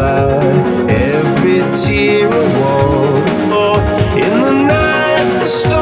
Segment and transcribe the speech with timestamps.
[0.00, 3.80] cloud, every tear a waterfall.
[4.16, 5.79] In the night, the stars.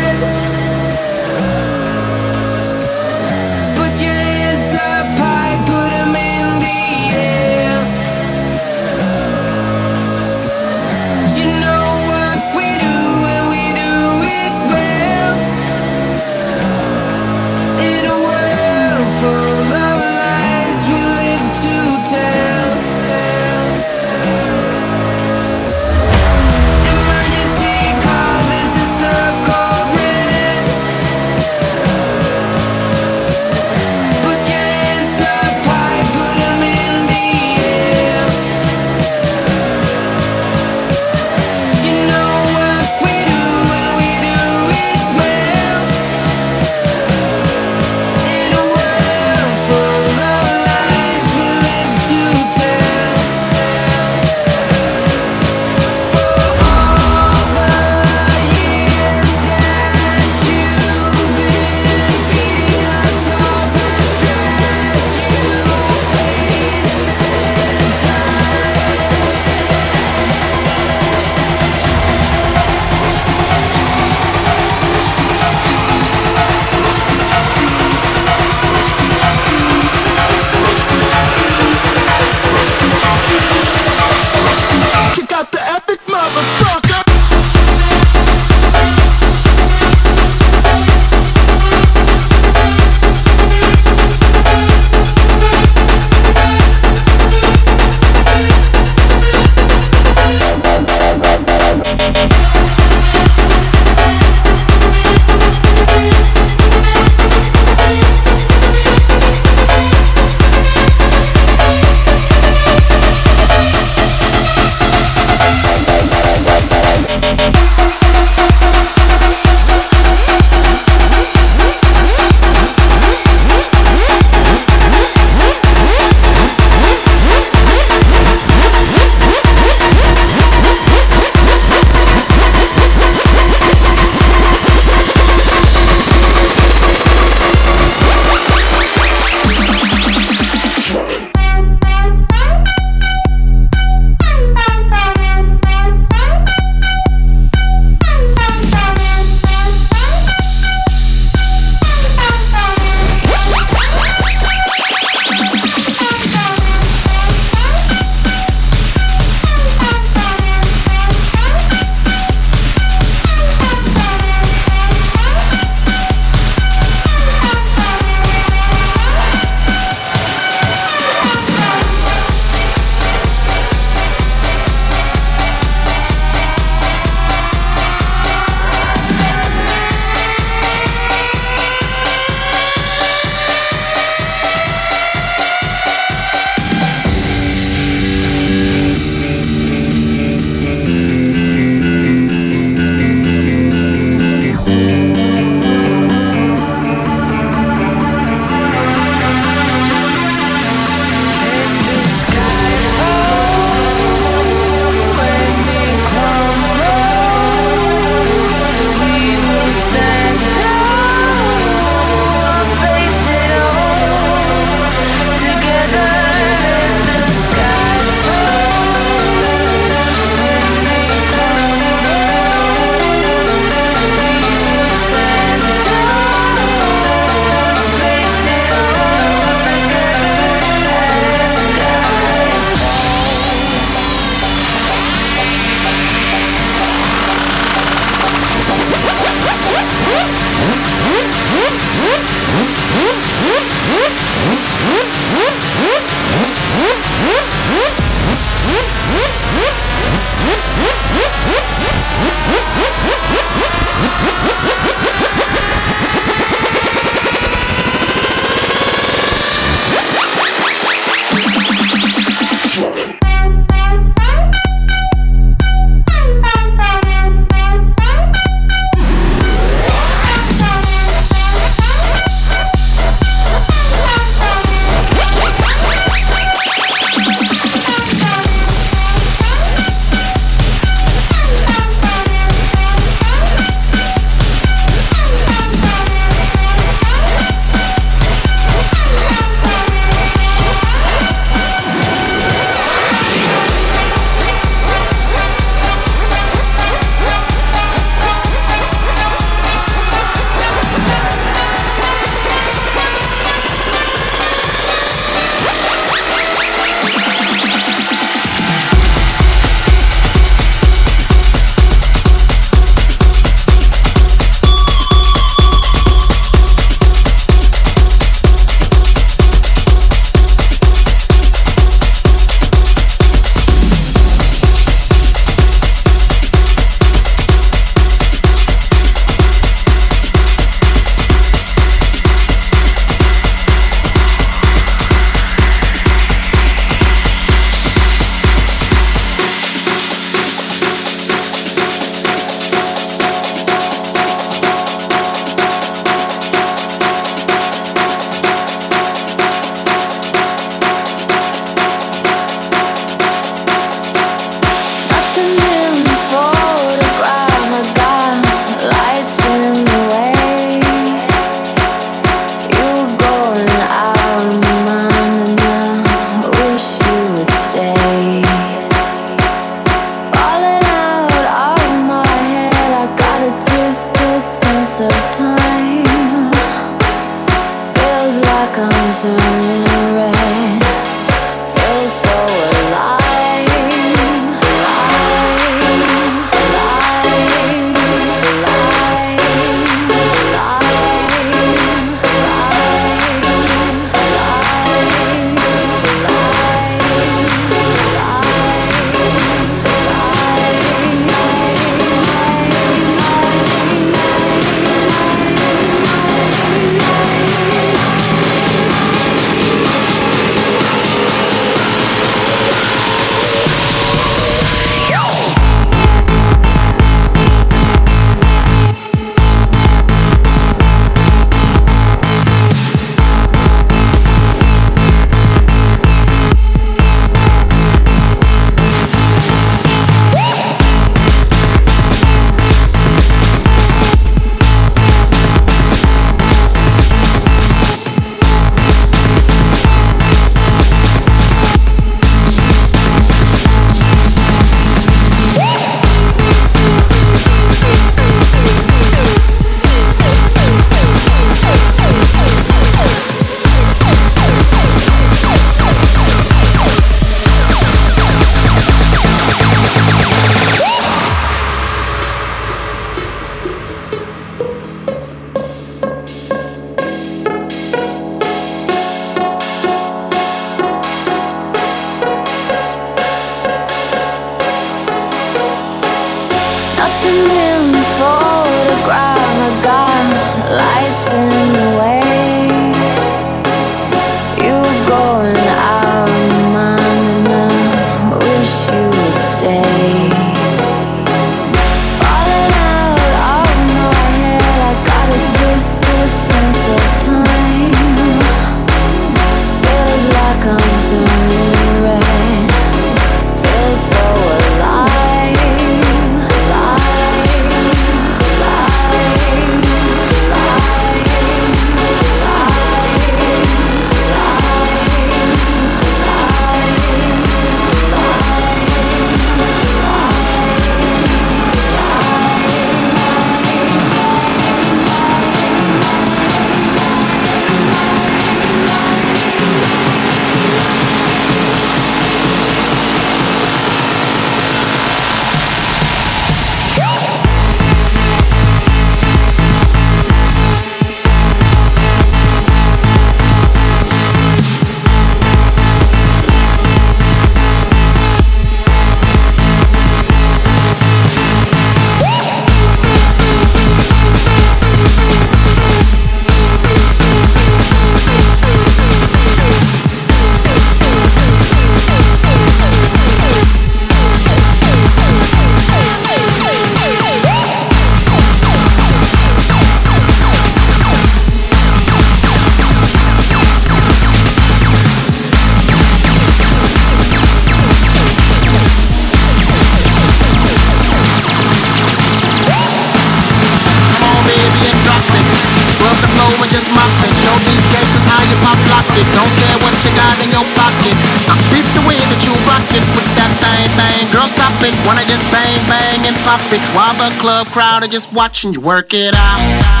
[597.38, 600.00] Club crowd are just watching you work it out.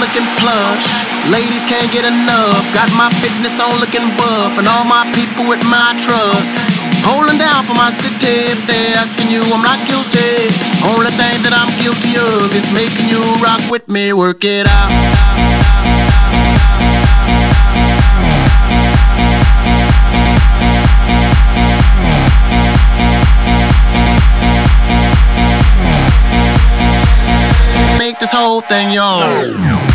[0.00, 0.86] Looking plush.
[1.32, 2.74] Ladies can't get enough.
[2.74, 6.75] Got my fitness on looking buff, and all my people with my trust.
[7.06, 8.50] Holding down for my city.
[8.50, 10.50] If they're asking you, I'm not guilty.
[10.90, 14.12] Only thing that I'm guilty of is making you rock with me.
[14.12, 14.90] Work it out.
[27.98, 29.85] Make this whole thing yours.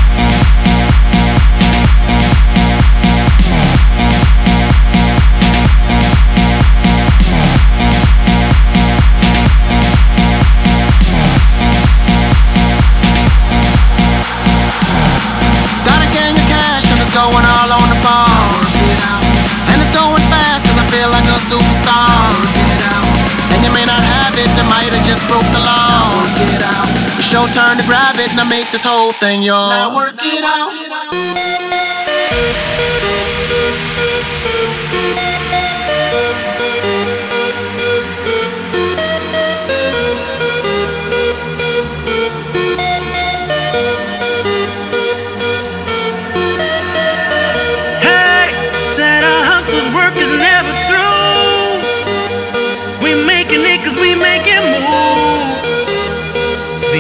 [27.52, 29.76] Turn to grab it, I make this whole thing yours.
[29.76, 30.91] Now work it out.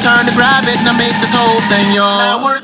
[0.00, 2.61] Turn to grab it and I make this whole thing yours.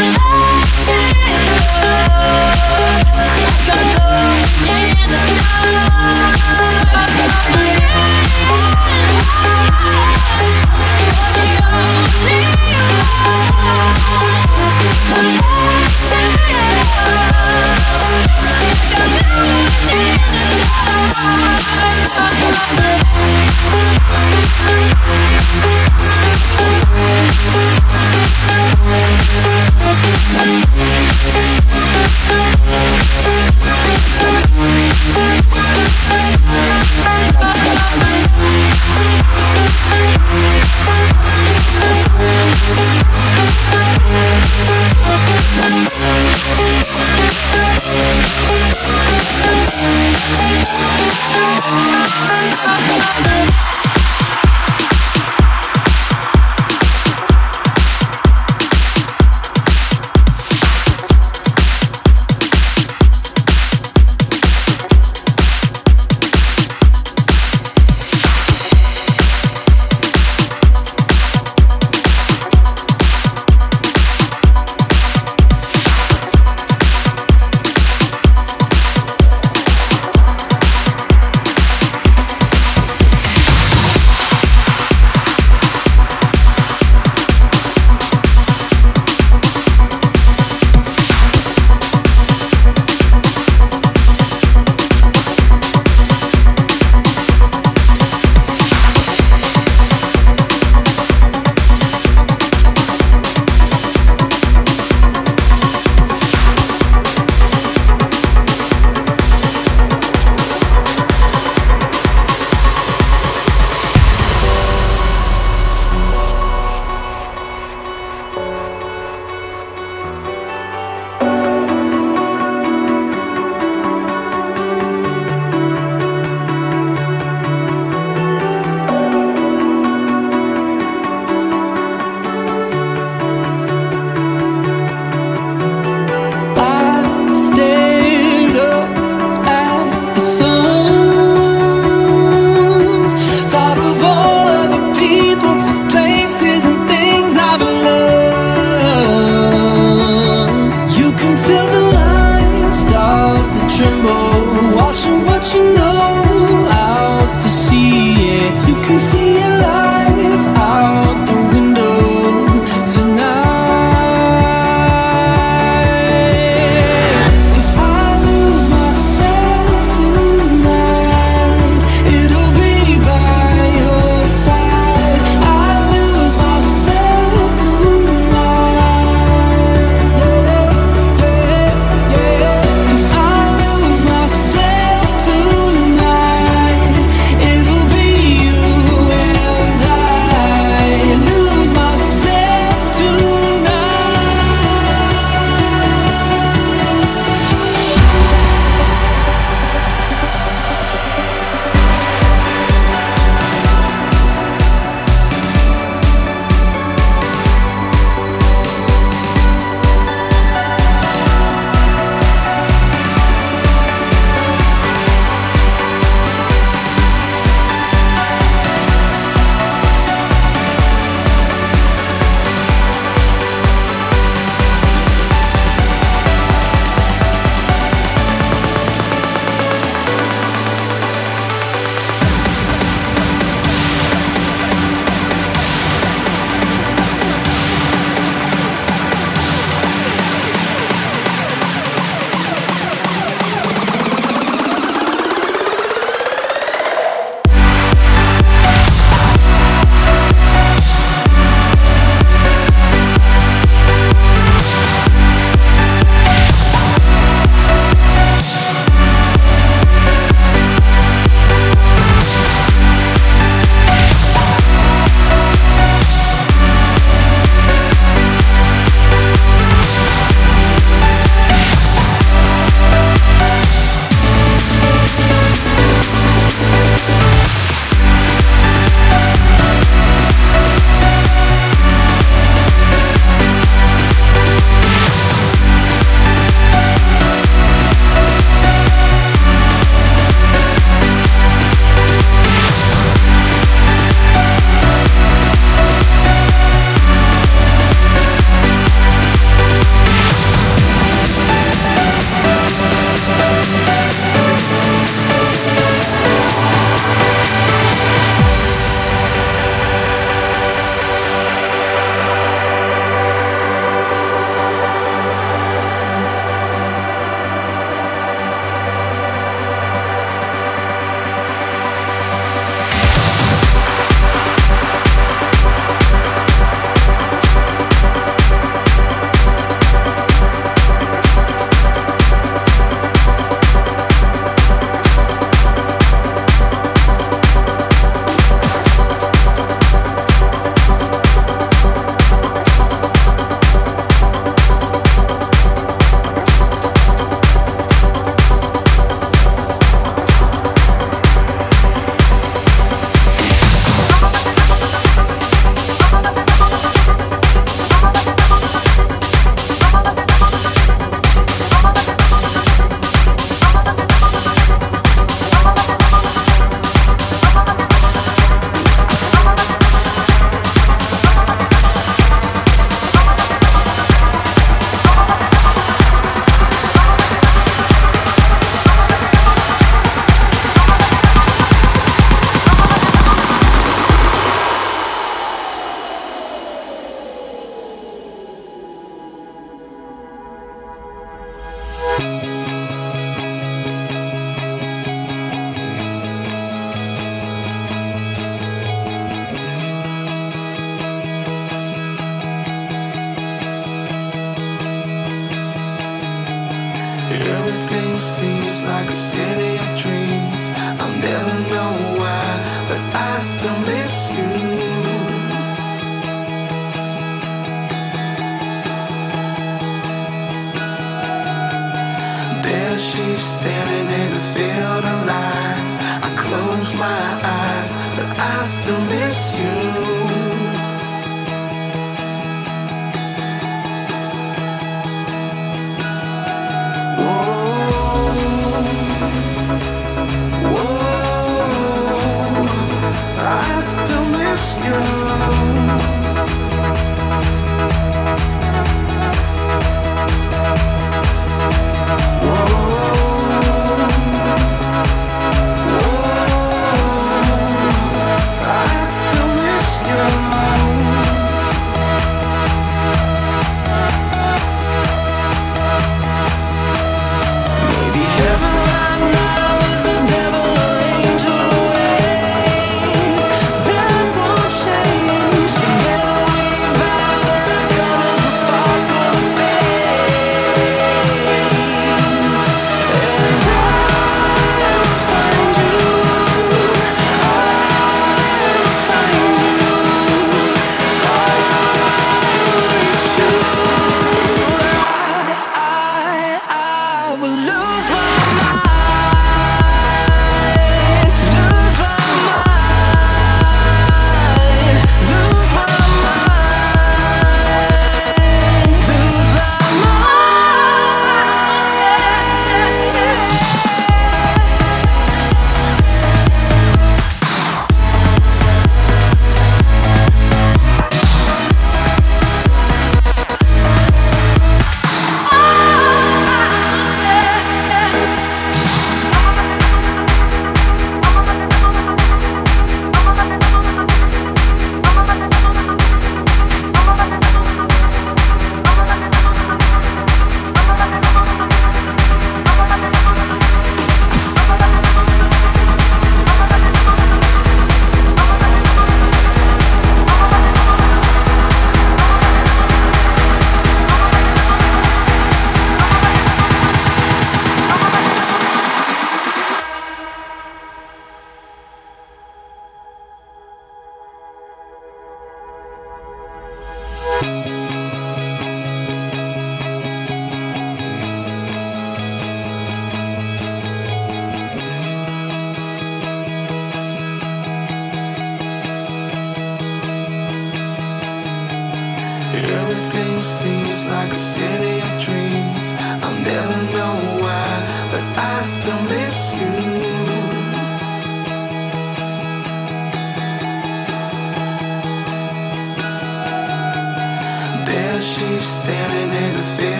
[0.00, 0.29] Bye.